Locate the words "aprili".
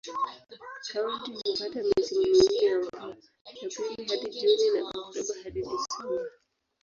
3.45-4.05